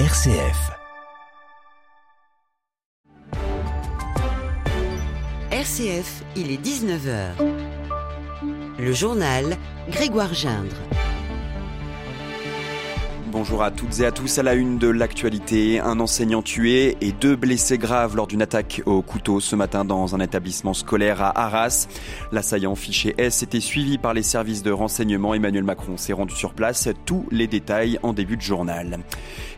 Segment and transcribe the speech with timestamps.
[0.00, 0.72] RCF.
[5.52, 7.34] RCF, il est 19h.
[8.76, 9.56] Le journal
[9.88, 10.74] Grégoire Gindre.
[13.34, 15.80] Bonjour à toutes et à tous à la une de l'actualité.
[15.80, 20.14] Un enseignant tué et deux blessés graves lors d'une attaque au couteau ce matin dans
[20.14, 21.88] un établissement scolaire à Arras.
[22.30, 25.34] L'assaillant fiché S était suivi par les services de renseignement.
[25.34, 26.88] Emmanuel Macron s'est rendu sur place.
[27.06, 29.00] Tous les détails en début de journal.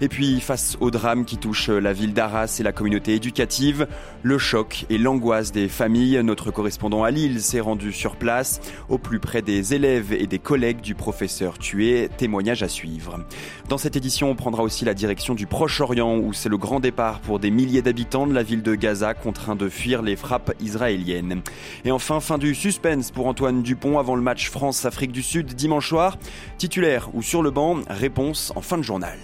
[0.01, 3.89] Et puis, face au drame qui touche la ville d'Arras et la communauté éducative,
[4.23, 8.97] le choc et l'angoisse des familles, notre correspondant à Lille s'est rendu sur place, au
[8.97, 12.09] plus près des élèves et des collègues du professeur tué.
[12.17, 13.21] Témoignage à suivre.
[13.69, 17.19] Dans cette édition, on prendra aussi la direction du Proche-Orient où c'est le grand départ
[17.19, 21.43] pour des milliers d'habitants de la ville de Gaza contraints de fuir les frappes israéliennes.
[21.85, 25.89] Et enfin, fin du suspense pour Antoine Dupont avant le match France-Afrique du Sud dimanche
[25.89, 26.17] soir.
[26.59, 29.19] Titulaire ou sur le banc, réponse en fin de journal.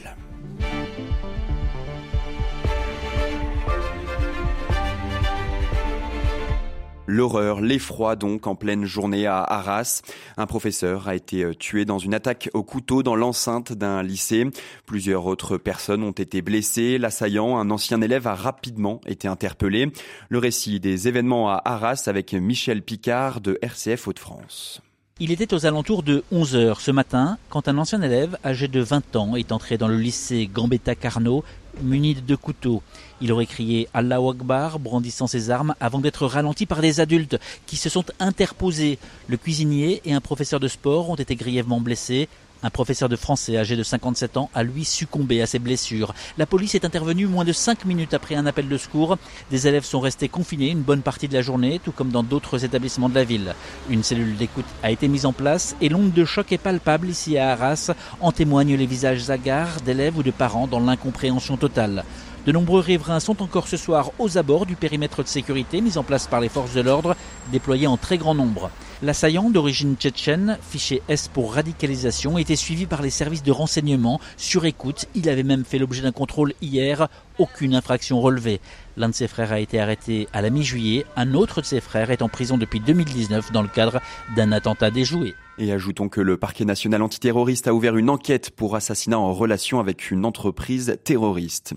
[7.08, 10.03] L'horreur, l'effroi donc en pleine journée à Arras.
[10.36, 14.47] Un professeur a été euh, tué dans une attaque au couteau dans l'enceinte d'un lycée.
[14.86, 16.98] Plusieurs autres personnes ont été blessées.
[16.98, 19.91] L'assaillant, un ancien élève, a rapidement été interpellé.
[20.28, 24.81] Le récit des événements à Arras avec Michel Picard de RCF Hauts-de-France.
[25.19, 28.81] Il était aux alentours de 11 heures ce matin quand un ancien élève âgé de
[28.81, 31.44] 20 ans est entré dans le lycée Gambetta Carnot
[31.81, 32.83] muni de couteaux.
[33.20, 37.77] Il aurait crié Allahu Akbar, brandissant ses armes, avant d'être ralenti par des adultes qui
[37.77, 38.98] se sont interposés.
[39.28, 42.28] Le cuisinier et un professeur de sport ont été grièvement blessés.
[42.64, 46.14] Un professeur de français âgé de 57 ans a lui succombé à ses blessures.
[46.38, 49.19] La police est intervenue moins de 5 minutes après un appel de secours.
[49.50, 52.64] Des élèves sont restés confinés une bonne partie de la journée, tout comme dans d'autres
[52.64, 53.56] établissements de la ville.
[53.91, 57.36] Une cellule d'écoute a été mise en place et l'onde de choc est palpable ici
[57.36, 57.91] à Arras.
[58.20, 62.04] En témoignent les visages hagards d'élèves ou de parents dans l'incompréhension totale.
[62.47, 66.02] De nombreux riverains sont encore ce soir aux abords du périmètre de sécurité mis en
[66.02, 67.16] place par les forces de l'ordre,
[67.50, 68.70] déployées en très grand nombre.
[69.04, 74.64] L'assaillant d'origine tchétchène, fiché S pour radicalisation, était suivi par les services de renseignement sur
[74.64, 75.06] écoute.
[75.16, 77.08] Il avait même fait l'objet d'un contrôle hier.
[77.36, 78.60] Aucune infraction relevée.
[78.97, 81.06] L'un de ses frères a été arrêté à la mi-juillet.
[81.16, 84.00] Un autre de ses frères est en prison depuis 2019 dans le cadre
[84.36, 85.34] d'un attentat déjoué.
[85.58, 89.81] Et ajoutons que le parquet national antiterroriste a ouvert une enquête pour assassinat en relation
[89.81, 91.75] avec une entreprise terroriste.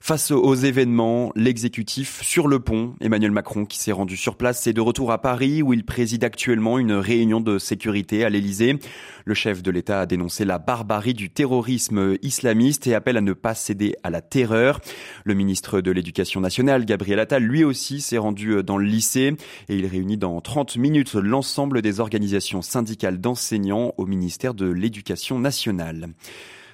[0.00, 4.72] Face aux événements, l'exécutif sur le pont, Emmanuel Macron qui s'est rendu sur place, est
[4.72, 8.80] de retour à Paris où il préside actuellement une réunion de sécurité à l'Elysée.
[9.24, 13.34] Le chef de l'État a dénoncé la barbarie du terrorisme islamiste et appelle à ne
[13.34, 14.80] pas céder à la terreur.
[15.24, 19.34] Le ministre de l'Éducation nationale, Gabriel Attal, lui aussi s'est rendu dans le lycée
[19.68, 25.38] et il réunit dans 30 minutes l'ensemble des organisations syndicales d'enseignants au ministère de l'Éducation
[25.38, 26.10] nationale.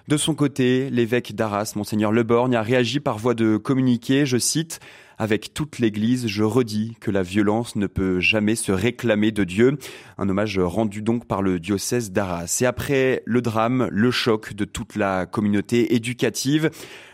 [0.08, 4.80] De son côté, l'évêque d'Arras, monseigneur Leborgne, a réagi par voie de communiqué, je cite,
[5.18, 9.76] avec toute l'Église, je redis que la violence ne peut jamais se réclamer de Dieu.
[10.16, 12.58] Un hommage rendu donc par le diocèse d'Arras.
[12.60, 16.70] Et après le drame, le choc de toute la communauté éducative,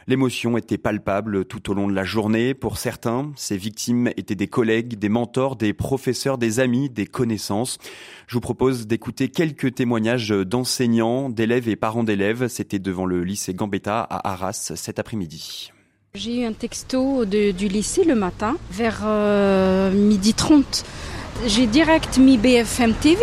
[0.07, 2.53] L'émotion était palpable tout au long de la journée.
[2.53, 7.79] Pour certains, ces victimes étaient des collègues, des mentors, des professeurs, des amis, des connaissances.
[8.27, 12.49] Je vous propose d'écouter quelques témoignages d'enseignants, d'élèves et parents d'élèves.
[12.49, 15.74] C'était devant le lycée Gambetta à Arras cet après-midi.
[16.17, 20.85] J'ai eu un texto du lycée le matin, vers euh, midi 30.
[21.49, 23.21] J'ai direct mis BFM TV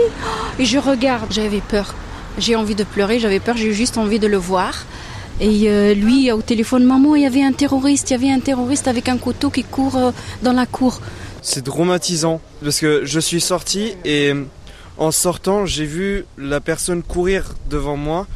[0.60, 1.32] et je regarde.
[1.32, 1.96] J'avais peur.
[2.38, 4.86] J'ai envie de pleurer, j'avais peur, j'ai juste envie de le voir.
[5.40, 8.42] Et euh, lui, au téléphone, maman, il y avait un terroriste, il y avait un
[8.42, 10.12] terroriste avec un couteau qui court euh,
[10.44, 11.00] dans la cour.
[11.42, 14.34] C'est traumatisant parce que je suis sorti et
[14.98, 18.28] en sortant, j'ai vu la personne courir devant moi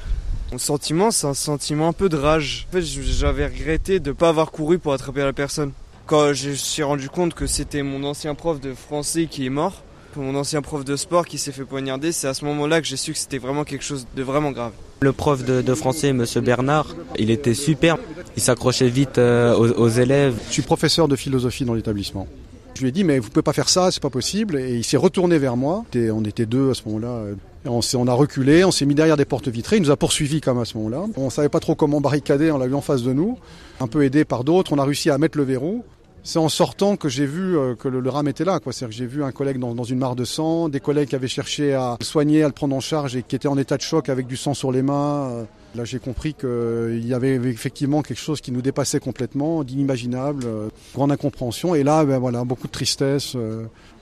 [0.52, 2.68] mon sentiment, c'est un sentiment un peu de rage.
[2.70, 5.72] En fait, j'avais regretté de ne pas avoir couru pour attraper la personne.
[6.06, 9.50] Quand je me suis rendu compte que c'était mon ancien prof de français qui est
[9.50, 9.82] mort,
[10.16, 12.98] mon ancien prof de sport qui s'est fait poignarder, c'est à ce moment-là que j'ai
[12.98, 14.72] su que c'était vraiment quelque chose de vraiment grave.
[15.02, 17.98] Le prof de, français, monsieur Bernard, il était super.
[18.38, 20.36] Il s'accrochait vite euh, aux, élèves.
[20.48, 22.28] Je suis professeur de philosophie dans l'établissement.
[22.76, 24.58] Je lui ai dit mais vous pouvez pas faire ça, c'est pas possible.
[24.58, 25.84] Et il s'est retourné vers moi.
[25.96, 27.24] on était deux à ce moment-là.
[27.66, 29.98] Euh, on, on, a reculé, on s'est mis derrière des portes vitrées, il nous a
[29.98, 31.06] poursuivis comme à ce moment-là.
[31.18, 33.38] On savait pas trop comment barricader, on l'a eu en face de nous,
[33.80, 35.84] un peu aidé par d'autres, on a réussi à mettre le verrou.
[36.28, 38.60] C'est en sortant que j'ai vu euh, que le, le, rame était là.
[38.64, 41.16] C'est-à-dire que j'ai vu un collègue dans, dans, une mare de sang, des collègues qui
[41.16, 43.78] avaient cherché à le soigner, à le prendre en charge et qui étaient en état
[43.78, 45.30] de choc avec du sang sur les mains.
[45.30, 45.44] Euh,
[45.76, 50.70] là, j'ai compris qu'il y avait effectivement quelque chose qui nous dépassait complètement, d'inimaginable, euh,
[50.96, 51.76] grande incompréhension.
[51.76, 53.38] Et là, ben voilà, beaucoup de tristesse.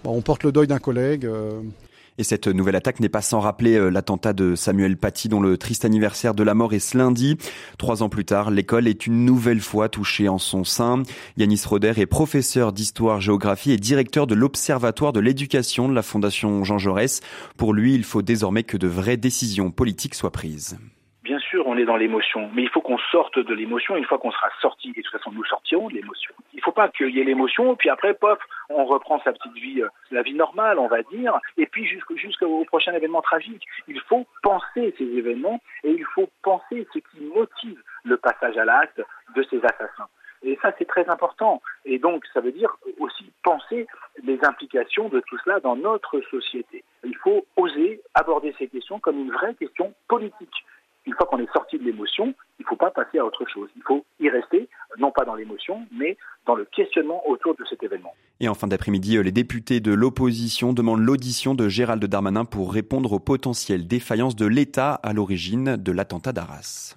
[0.05, 1.27] on porte le deuil d'un collègue.
[2.17, 5.57] Et cette nouvelle attaque n'est pas sans rappeler euh, l'attentat de Samuel Paty dont le
[5.57, 7.37] triste anniversaire de la mort est ce lundi.
[7.77, 11.03] Trois ans plus tard, l'école est une nouvelle fois touchée en son sein.
[11.37, 16.77] Yanis Roder est professeur d'histoire-géographie et directeur de l'Observatoire de l'éducation de la Fondation Jean
[16.77, 17.21] Jaurès.
[17.57, 20.77] Pour lui, il faut désormais que de vraies décisions politiques soient prises
[21.73, 23.95] on est dans l'émotion, mais il faut qu'on sorte de l'émotion.
[23.95, 26.33] Une fois qu'on sera sorti, de toute façon, nous sortirons de l'émotion.
[26.53, 28.37] Il ne faut pas qu'il y ait l'émotion, puis après, pof,
[28.69, 32.63] on reprend sa petite vie, euh, la vie normale, on va dire, et puis jusqu'au
[32.65, 33.65] prochain événement tragique.
[33.87, 38.65] Il faut penser ces événements et il faut penser ce qui motive le passage à
[38.65, 39.01] l'acte
[39.35, 40.07] de ces assassins.
[40.43, 41.61] Et ça, c'est très important.
[41.85, 43.87] Et donc, ça veut dire aussi penser
[44.23, 46.83] les implications de tout cela dans notre société.
[47.03, 50.65] Il faut oser aborder ces questions comme une vraie question politique
[51.13, 53.69] une fois qu'on est sorti de l'émotion, il ne faut pas passer à autre chose.
[53.75, 54.67] Il faut y rester,
[54.97, 56.17] non pas dans l'émotion, mais
[56.47, 58.13] dans le questionnement autour de cet événement.
[58.39, 62.73] Et en fin d'après-midi, euh, les députés de l'opposition demandent l'audition de Gérald Darmanin pour
[62.73, 66.95] répondre aux potentielles défaillances de l'État à l'origine de l'attentat d'Arras.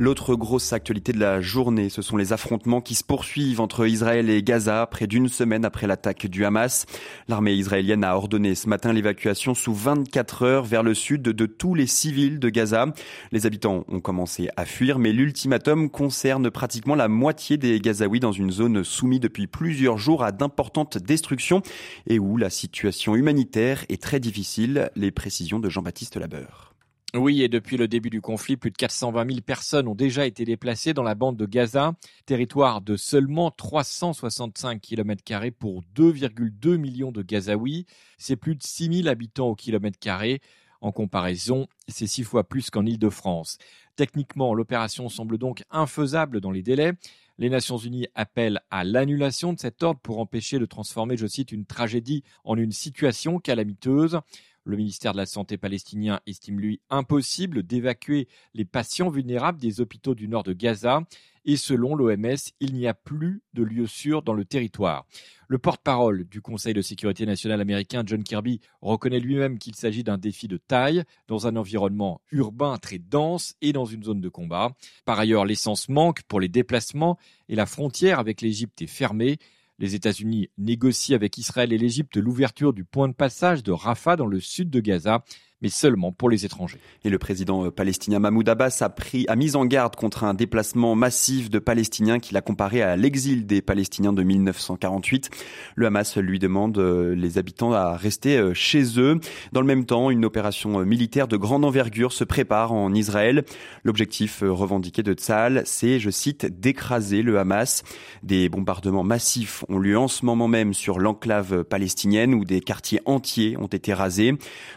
[0.00, 4.30] L'autre grosse actualité de la journée, ce sont les affrontements qui se poursuivent entre Israël
[4.30, 6.86] et Gaza près d'une semaine après l'attaque du Hamas.
[7.28, 11.74] L'armée israélienne a ordonné ce matin l'évacuation sous 24 heures vers le sud de tous
[11.74, 12.86] les civils de Gaza.
[13.30, 18.32] Les habitants ont commencé à fuir, mais l'ultimatum concerne pratiquement la moitié des Gazaouis dans
[18.32, 21.60] une zone soumise depuis plusieurs jours à d'importantes destructions
[22.06, 24.88] et où la situation humanitaire est très difficile.
[24.96, 26.69] Les précisions de Jean-Baptiste Labeur.
[27.12, 30.44] Oui, et depuis le début du conflit, plus de 420 000 personnes ont déjà été
[30.44, 35.24] déplacées dans la bande de Gaza, territoire de seulement 365 km
[35.58, 37.86] pour 2,2 millions de Gazaouis.
[38.16, 40.40] C'est plus de 6 000 habitants au kilomètre carré.
[40.80, 43.58] En comparaison, c'est six fois plus qu'en Île-de-France.
[43.96, 46.92] Techniquement, l'opération semble donc infaisable dans les délais.
[47.38, 51.52] Les Nations Unies appellent à l'annulation de cet ordre pour empêcher de transformer, je cite,
[51.52, 54.20] une tragédie en une situation calamiteuse.
[54.64, 60.14] Le ministère de la Santé palestinien estime lui impossible d'évacuer les patients vulnérables des hôpitaux
[60.14, 61.02] du nord de Gaza
[61.44, 65.06] et selon l'OMS, il n'y a plus de lieu sûr dans le territoire.
[65.48, 70.18] Le porte-parole du Conseil de sécurité nationale américain, John Kirby, reconnaît lui-même qu'il s'agit d'un
[70.18, 74.72] défi de taille dans un environnement urbain très dense et dans une zone de combat.
[75.06, 77.18] Par ailleurs, l'essence manque pour les déplacements
[77.48, 79.38] et la frontière avec l'Égypte est fermée.
[79.80, 84.26] Les États-Unis négocient avec Israël et l'Égypte l'ouverture du point de passage de Rafah dans
[84.26, 85.24] le sud de Gaza
[85.62, 86.78] mais seulement pour les étrangers.
[87.04, 90.34] Et le président euh, palestinien Mahmoud Abbas a, pris, a mis en garde contre un
[90.34, 95.30] déplacement massif de Palestiniens qu'il a comparé à l'exil des Palestiniens de 1948.
[95.74, 99.20] Le Hamas lui demande euh, les habitants à rester euh, chez eux.
[99.52, 103.44] Dans le même temps, une opération militaire de grande envergure se prépare en Israël.
[103.84, 107.82] L'objectif revendiqué de Tzal, c'est, je cite, d'écraser le Hamas.
[108.22, 113.00] Des bombardements massifs ont lieu en ce moment même sur l'enclave palestinienne où des quartiers
[113.04, 114.34] entiers ont été rasés.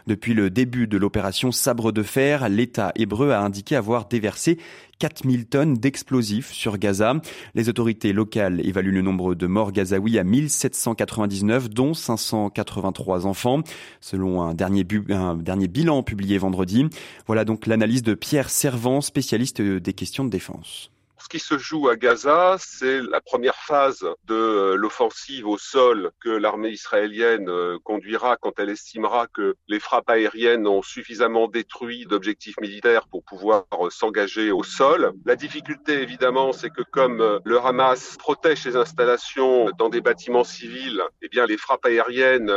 [0.07, 4.57] Depuis le début de l'opération Sabre de fer, l'État hébreu a indiqué avoir déversé
[4.97, 7.15] 4000 tonnes d'explosifs sur Gaza.
[7.53, 13.61] Les autorités locales évaluent le nombre de morts gazaouis à 1799, dont 583 enfants,
[14.01, 16.87] selon un dernier, un dernier bilan publié vendredi.
[17.27, 20.89] Voilà donc l'analyse de Pierre Servant, spécialiste des questions de défense.
[21.23, 26.11] Ce qui se joue à Gaza, c'est la première phase de euh, l'offensive au sol
[26.19, 32.05] que l'armée israélienne euh, conduira quand elle estimera que les frappes aériennes ont suffisamment détruit
[32.07, 35.13] d'objectifs militaires pour pouvoir euh, s'engager au sol.
[35.23, 41.01] La difficulté, évidemment, c'est que comme le Hamas protège ses installations dans des bâtiments civils,
[41.21, 42.51] eh bien, les frappes aériennes,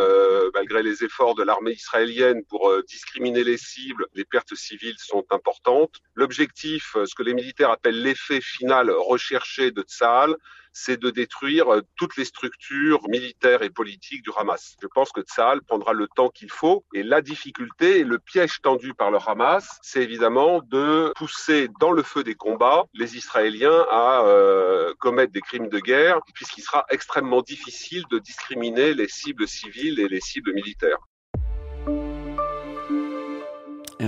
[0.54, 6.00] malgré les efforts de l'armée israélienne pour discriminer les cibles, les pertes civiles sont importantes.
[6.14, 10.34] L'objectif, ce que les militaires appellent l'effet final recherché de Tsahal,
[10.72, 14.76] c'est de détruire euh, toutes les structures militaires et politiques du Hamas.
[14.82, 18.60] Je pense que Tsahal prendra le temps qu'il faut et la difficulté et le piège
[18.60, 23.86] tendu par le Hamas, c'est évidemment de pousser dans le feu des combats les Israéliens
[23.90, 29.48] à euh, commettre des crimes de guerre puisqu'il sera extrêmement difficile de discriminer les cibles
[29.48, 30.98] civiles et les cibles militaires.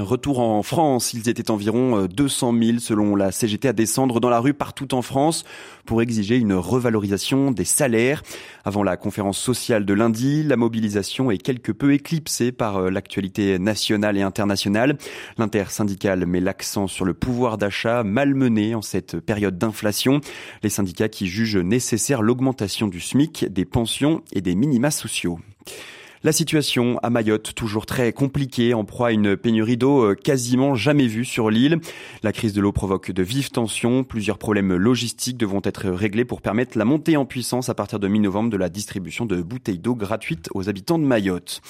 [0.01, 4.29] Retour en France, ils étaient environ 200 euh, 000 selon la CGT à descendre dans
[4.29, 5.45] la rue partout en France
[5.85, 8.23] pour exiger une revalorisation des salaires.
[8.65, 13.59] Avant la conférence sociale de lundi, la mobilisation est quelque peu éclipsée par euh, l'actualité
[13.59, 14.99] nationale et internationale.
[15.39, 20.21] L'intersyndicale met l'accent sur le pouvoir d'achat malmené en cette période d'inflation.
[20.63, 25.39] Les syndicats qui jugent nécessaire l'augmentation du SMIC, des pensions et des minima sociaux.
[26.25, 30.75] La situation à Mayotte, toujours très compliquée, en proie à une pénurie d'eau euh, quasiment
[30.75, 31.79] jamais vue sur l'île.
[32.25, 34.03] La crise de l'eau provoque de vives tensions.
[34.03, 38.09] Plusieurs problèmes logistiques devront être réglés pour permettre la montée en puissance à partir de
[38.09, 41.61] mi-novembre de la distribution de bouteilles d'eau gratuites aux habitants de Mayotte.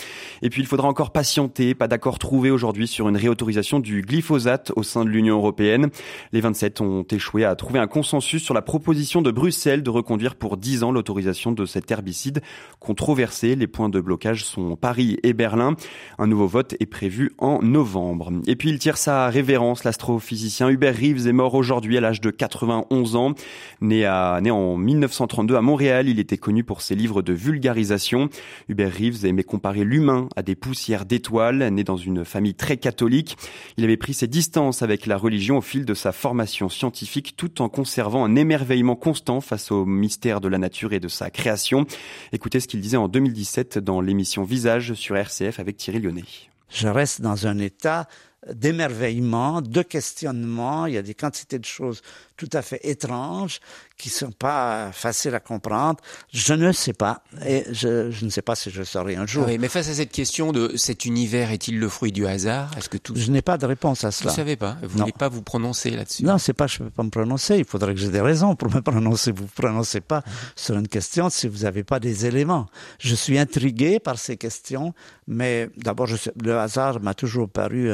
[0.41, 1.75] Et puis il faudra encore patienter.
[1.75, 5.91] Pas d'accord trouvé aujourd'hui sur une réautorisation du glyphosate au sein de l'Union européenne.
[6.33, 10.37] Les 27 ont échoué à trouver un consensus sur la proposition de Bruxelles de reconduire
[10.37, 12.41] pour 10 ans l'autorisation de cet herbicide
[12.81, 13.55] controversé.
[13.55, 15.77] Les points de blocage sont Paris et Berlin.
[16.19, 18.33] Un nouveau vote est prévu en novembre.
[18.47, 22.31] Et puis il tire sa révérence, l'astrophysicien Hubert Reeves est mort aujourd'hui à l'âge de
[22.31, 23.35] 91 ans.
[23.81, 24.01] Né,
[24.43, 28.29] né en 1932 à Montréal, il était connu pour ses livres de vulgarisation.
[28.69, 31.69] Hubert Reeves aimait comparer l'humain à des poussières d'étoiles.
[31.73, 33.37] Né dans une famille très catholique,
[33.77, 37.63] il avait pris ses distances avec la religion au fil de sa formation scientifique tout
[37.63, 41.87] en conservant un émerveillement constant face au mystère de la nature et de sa création.
[42.33, 46.25] Écoutez ce qu'il disait en 2017 dans l'émission Visage sur RCF avec Thierry Lyonnais.
[46.71, 48.09] Je reste dans un état
[48.53, 50.87] d'émerveillement, de questionnement.
[50.87, 52.03] Il y a des quantités de choses
[52.37, 53.59] tout à fait étranges
[53.97, 56.01] qui sont pas faciles à comprendre.
[56.33, 59.45] Je ne sais pas et je, je ne sais pas si je saurai un jour.
[59.47, 62.71] Oui, mais face à cette question de cet univers est-il le fruit du hasard?
[62.79, 64.31] Est-ce que tout Je n'ai pas de réponse à cela.
[64.31, 67.03] Vous savez pas Vous n'allez pas vous prononcer là-dessus Non, c'est pas je peux pas
[67.03, 69.33] me prononcer, il faudrait que j'ai des raisons pour me prononcer.
[69.33, 70.23] Vous ne prononcez pas
[70.55, 72.67] sur une question si vous n'avez pas des éléments.
[73.01, 74.95] Je suis intrigué par ces questions,
[75.27, 76.07] mais d'abord
[76.41, 77.91] le hasard m'a toujours paru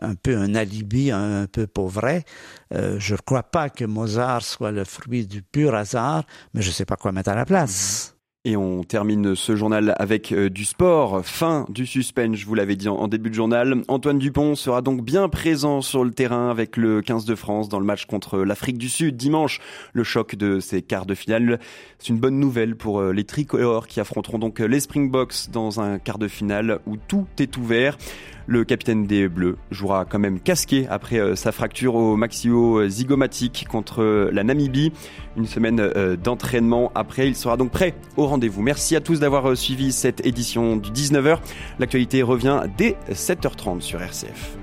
[0.00, 2.24] un, peu un alibi, un, peu pauvret.
[2.74, 6.68] Euh, je ne crois pas que Mozart soit le fruit du pur hasard, mais je
[6.68, 8.18] ne sais pas quoi mettre à la place.
[8.44, 11.22] Et on termine ce journal avec euh, du sport.
[11.22, 13.82] Fin du suspense, je vous l'avais dit en, début de journal.
[13.88, 17.80] Antoine Dupont sera donc bien présent sur le terrain avec le 15 de France dans
[17.80, 19.60] le match contre l'Afrique du Sud dimanche.
[19.92, 21.58] Le choc de ces quarts de finale,
[21.98, 25.98] c'est une bonne nouvelle pour euh, les tricolores qui affronteront donc les Springboks dans un
[25.98, 27.98] quart de finale où tout est ouvert.
[28.50, 34.02] Le capitaine des Bleus jouera quand même casqué après euh, sa fracture au maxillo-zygomatique contre
[34.02, 34.90] euh, la Namibie.
[35.36, 38.62] Une semaine euh, d'entraînement après, il sera donc prêt au rendez-vous.
[38.62, 41.40] Merci à tous d'avoir suivi cette édition du 19h.
[41.78, 44.56] L'actualité revient dès 7h30 sur RCF.